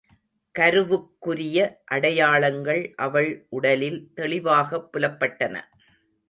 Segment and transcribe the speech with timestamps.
[0.55, 1.57] கருவுக்குரிய
[1.85, 5.55] அடையாளங்கள் அவள் உடலில் தெளிவாகப் புலப்பட்டன.